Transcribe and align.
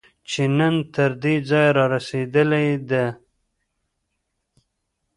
چې 0.29 0.43
نن 0.57 0.75
تر 0.93 1.11
دې 1.23 1.35
ځایه 1.49 1.71
رارسېدلې 1.77 2.69
ده 2.89 3.05